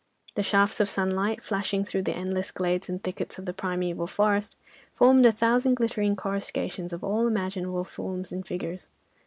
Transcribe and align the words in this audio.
The 0.33 0.41
shafts 0.41 0.79
of 0.79 0.89
sunlight, 0.89 1.43
flashing 1.43 1.85
through 1.85 2.01
the 2.01 2.15
endless 2.15 2.49
glades 2.49 2.89
and 2.89 3.03
thickets 3.03 3.37
of 3.37 3.45
the 3.45 3.53
primeval 3.53 4.07
forest, 4.07 4.55
formed 4.95 5.27
a 5.27 5.31
thousand 5.31 5.75
glittering 5.75 6.15
coruscations 6.15 6.91
of 6.91 7.03
all 7.03 7.27
imaginable 7.27 7.83
forms 7.83 8.31
and 8.31 8.43
figures. 8.43 8.87